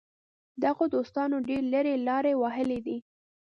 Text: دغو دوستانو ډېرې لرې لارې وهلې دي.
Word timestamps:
دغو 0.63 0.83
دوستانو 0.95 1.35
ډېرې 1.49 1.65
لرې 1.73 1.93
لارې 2.07 2.33
وهلې 2.41 2.79
دي. 2.85 2.97